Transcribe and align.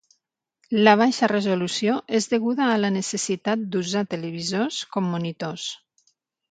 La 0.87 0.95
baixa 1.01 1.29
resolució 1.31 1.97
és 2.21 2.29
deguda 2.33 2.71
a 2.71 2.81
la 2.87 2.93
necessitat 2.99 3.69
d'usar 3.77 4.05
televisors 4.17 4.85
com 4.97 5.17
monitors. 5.17 5.71